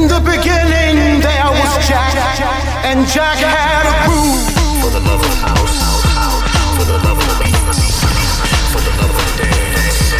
In 0.00 0.08
the 0.08 0.18
beginning, 0.20 1.20
there 1.20 1.44
was 1.44 1.86
Jack, 1.86 2.16
and 2.86 3.06
Jack 3.06 3.36
had 3.36 3.84
a 3.84 4.08
groove. 4.08 4.48
For 4.80 4.88
the 4.88 5.00
love 5.00 5.20
of 5.20 5.34
house, 5.42 5.76
for 6.74 6.84
the 6.86 6.96
love 7.04 7.18
of 7.18 7.26
the 7.28 7.36
beat, 7.44 7.54
for 8.72 8.80
the 8.80 8.92
love 8.96 9.12
of 9.12 9.36
dance. 9.36 10.14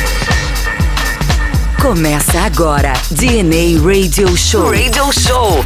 Começa 1.81 2.41
agora 2.41 2.93
DNA 3.11 3.81
Radio 3.83 4.37
Show. 4.37 4.71
Radio 4.71 5.11
Show. 5.13 5.65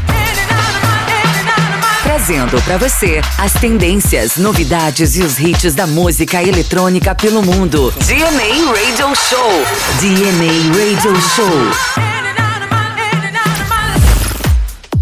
Trazendo 2.04 2.62
para 2.62 2.78
você 2.78 3.20
as 3.36 3.52
tendências, 3.54 4.36
novidades 4.36 5.16
e 5.16 5.22
os 5.22 5.40
hits 5.40 5.74
da 5.74 5.88
música 5.88 6.40
eletrônica 6.40 7.16
pelo 7.16 7.42
mundo. 7.42 7.92
DNA 8.06 8.64
Radio 8.70 9.12
Show. 9.16 9.66
DNA 10.00 10.70
Radio 10.78 11.20
Show. 11.20 12.13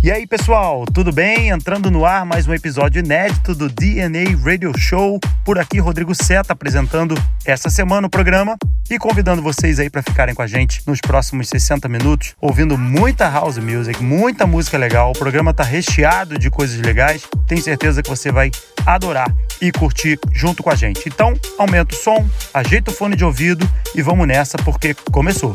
E 0.05 0.11
aí, 0.11 0.27
pessoal, 0.27 0.85
tudo 0.93 1.13
bem? 1.13 1.51
Entrando 1.51 1.89
no 1.89 2.05
ar 2.05 2.27
mais 2.27 2.49
um 2.49 2.53
episódio 2.53 2.99
inédito 2.99 3.55
do 3.55 3.69
DNA 3.69 4.37
Radio 4.45 4.77
Show. 4.77 5.21
Por 5.45 5.61
aqui, 5.61 5.79
Rodrigo 5.79 6.13
Seta 6.13 6.55
apresentando 6.55 7.15
essa 7.45 7.71
semana 7.71 8.09
o 8.09 8.11
programa 8.11 8.57
e 8.95 8.99
convidando 8.99 9.41
vocês 9.41 9.79
aí 9.79 9.89
para 9.89 10.03
ficarem 10.03 10.35
com 10.35 10.43
a 10.43 10.47
gente 10.47 10.83
nos 10.87 11.01
próximos 11.01 11.49
60 11.49 11.89
minutos, 11.89 12.35
ouvindo 12.41 12.77
muita 12.77 13.29
house 13.29 13.57
music, 13.59 14.03
muita 14.03 14.47
música 14.47 14.77
legal. 14.77 15.11
O 15.11 15.19
programa 15.19 15.55
tá 15.55 15.63
recheado 15.63 16.39
de 16.39 16.51
coisas 16.51 16.79
legais. 16.79 17.23
Tenho 17.47 17.63
certeza 17.63 18.03
que 18.03 18.11
você 18.11 18.31
vai 18.31 18.51
adorar 18.85 19.35
e 19.61 19.73
curtir 19.73 20.19
junto 20.33 20.63
com 20.63 20.71
a 20.71 20.75
gente. 20.75 21.09
Então, 21.09 21.33
aumenta 21.59 21.95
o 21.95 21.99
som, 21.99 22.29
ajeita 22.53 22.91
o 22.91 22.95
fone 22.95 23.17
de 23.17 23.25
ouvido 23.25 23.69
e 23.95 24.03
vamos 24.03 24.27
nessa 24.27 24.59
porque 24.59 24.95
começou. 25.11 25.53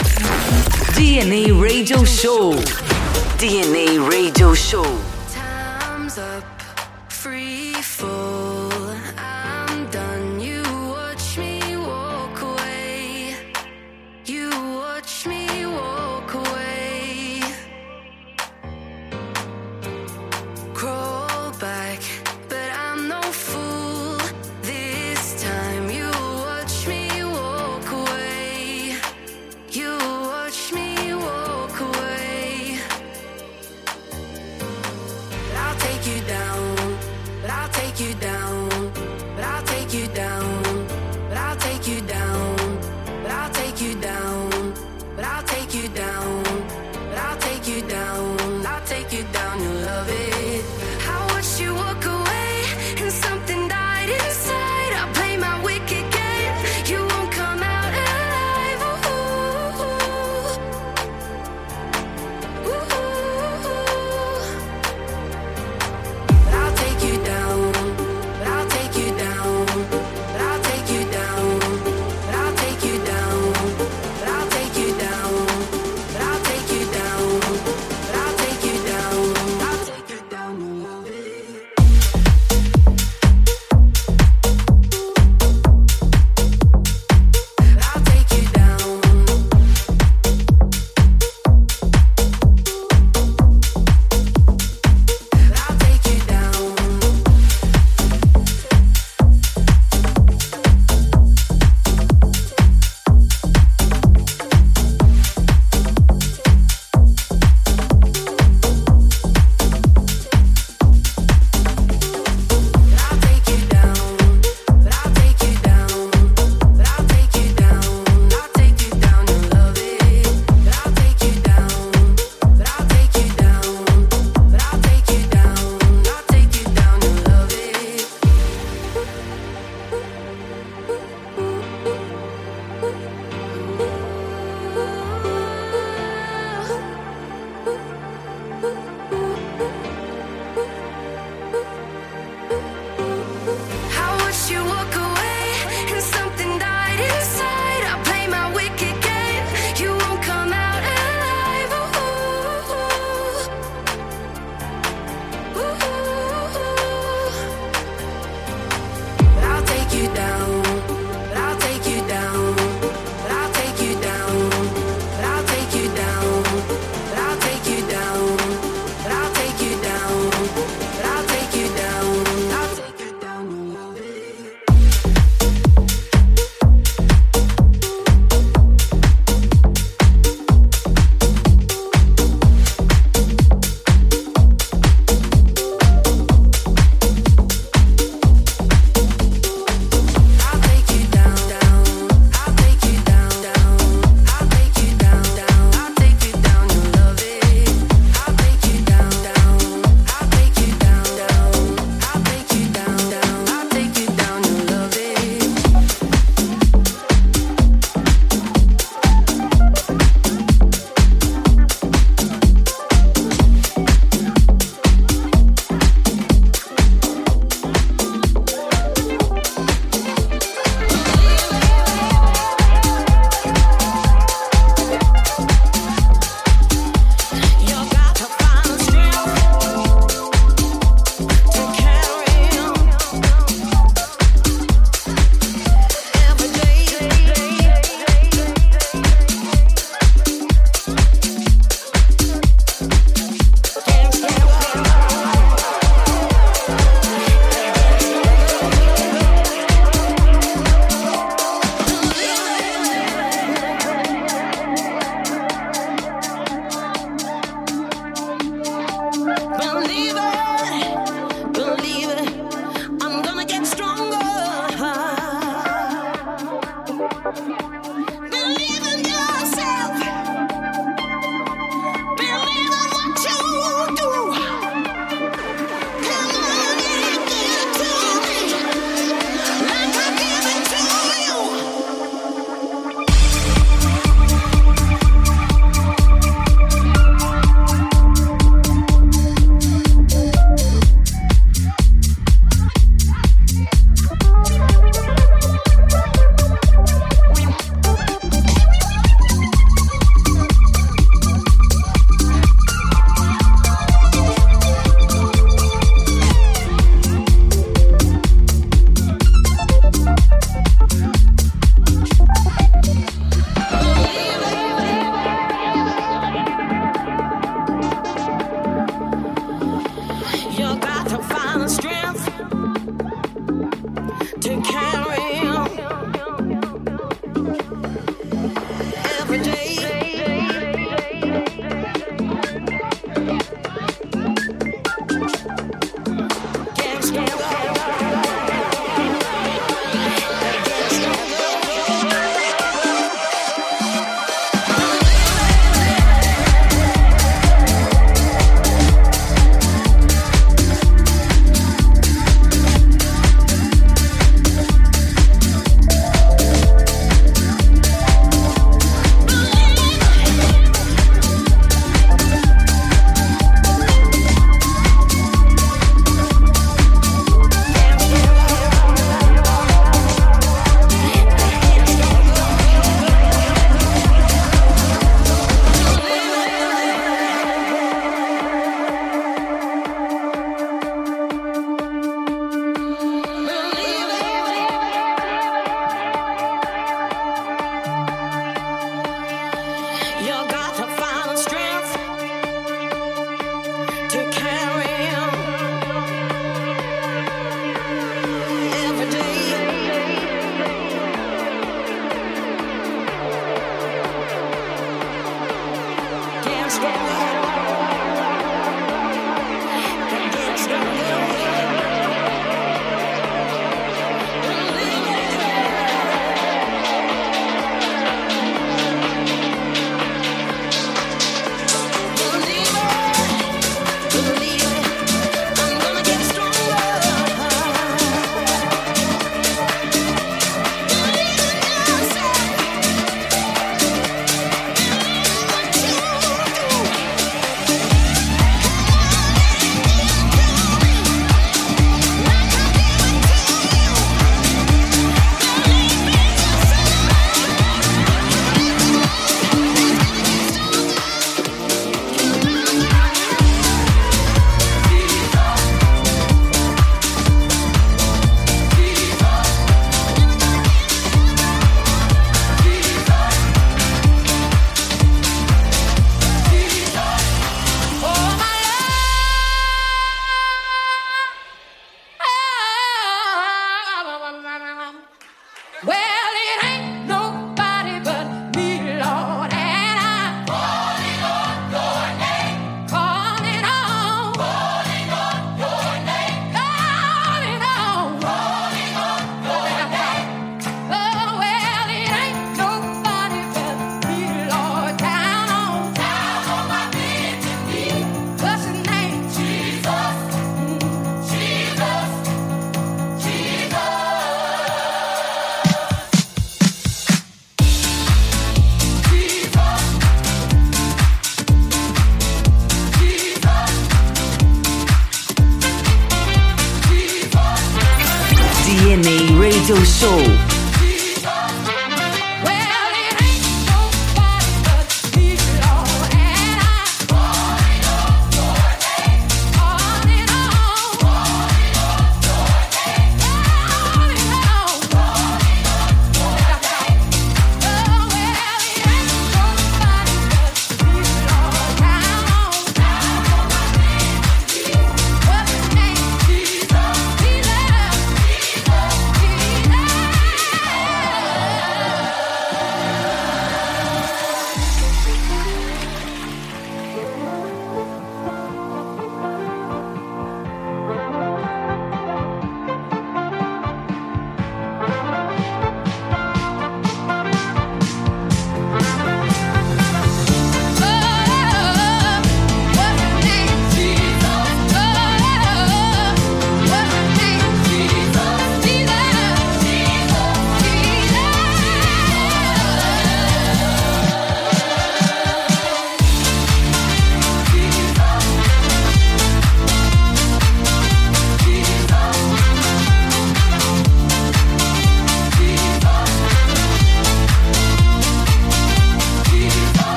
DNA 0.95 1.53
Radio 1.61 2.05
Show. 2.05 2.55
DNA 3.37 4.03
Radio 4.09 4.55
Show. 4.55 5.16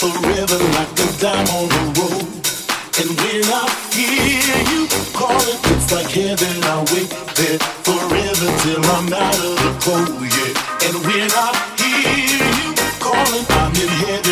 forever 0.00 0.58
like 0.76 0.92
a 0.98 1.08
dime 1.20 1.48
on 1.58 1.68
the 1.68 1.82
road. 1.98 2.28
And 3.00 3.10
when 3.18 3.44
I 3.48 3.64
hear 3.92 4.58
you 4.72 4.86
calling, 5.12 5.60
it's 5.72 5.92
like 5.92 6.10
heaven. 6.10 6.54
I 6.64 6.78
wait 6.92 7.10
there 7.36 7.58
forever 7.86 8.48
till 8.62 8.84
I'm 8.96 9.12
out 9.12 9.40
of 9.48 9.56
the 9.62 9.72
cold, 9.84 10.22
yeah. 10.22 10.86
And 10.86 10.96
when 11.06 11.28
I 11.30 11.48
hear 11.80 12.46
you 12.60 12.70
calling, 13.00 13.46
I'm 13.48 13.72
in 13.76 13.88
heaven. 14.06 14.31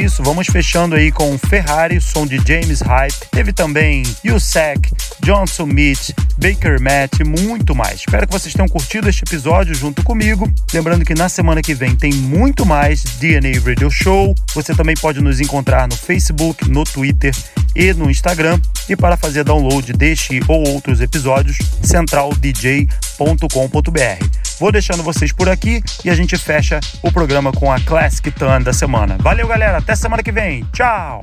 isso, 0.00 0.22
vamos 0.22 0.46
fechando 0.46 0.94
aí 0.94 1.12
com 1.12 1.36
Ferrari, 1.36 2.00
som 2.00 2.26
de 2.26 2.38
James 2.38 2.80
Hype. 2.80 3.28
Teve 3.30 3.52
também 3.52 4.02
Yusek, 4.24 4.90
Johnson 5.20 5.66
Meat, 5.66 6.14
Baker 6.38 6.80
Matt 6.80 7.20
e 7.20 7.24
muito 7.24 7.74
mais. 7.74 8.00
Espero 8.00 8.26
que 8.26 8.32
vocês 8.32 8.54
tenham 8.54 8.68
curtido 8.68 9.08
este 9.08 9.22
episódio 9.22 9.74
junto 9.74 10.02
comigo. 10.02 10.50
Lembrando 10.72 11.04
que 11.04 11.14
na 11.14 11.28
semana 11.28 11.60
que 11.60 11.74
vem 11.74 11.94
tem 11.94 12.12
muito 12.12 12.64
mais 12.64 13.02
DNA 13.02 13.60
Radio 13.64 13.90
Show. 13.90 14.34
Você 14.54 14.74
também 14.74 14.96
pode 14.96 15.20
nos 15.20 15.40
encontrar 15.40 15.86
no 15.86 15.96
Facebook, 15.96 16.68
no 16.68 16.84
Twitter 16.84 17.34
e 17.76 17.92
no 17.92 18.10
Instagram. 18.10 18.58
E 18.88 18.96
para 18.96 19.16
fazer 19.16 19.44
download 19.44 19.92
deste 19.92 20.40
ou 20.48 20.66
outros 20.68 21.00
episódios, 21.00 21.58
centraldj.com.br. 21.82 24.39
Vou 24.60 24.70
deixando 24.70 25.02
vocês 25.02 25.32
por 25.32 25.48
aqui 25.48 25.82
e 26.04 26.10
a 26.10 26.14
gente 26.14 26.36
fecha 26.36 26.78
o 27.02 27.10
programa 27.10 27.50
com 27.50 27.72
a 27.72 27.80
Classic 27.80 28.30
Turn 28.30 28.62
da 28.62 28.74
semana. 28.74 29.16
Valeu, 29.18 29.48
galera. 29.48 29.78
Até 29.78 29.96
semana 29.96 30.22
que 30.22 30.30
vem. 30.30 30.66
Tchau. 30.70 31.22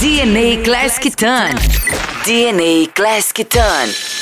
DNA 0.00 0.64
Classic 0.64 1.14
Ton. 1.14 1.54
DNA 2.26 2.90
Classic 2.92 3.44
Ton. 3.44 4.21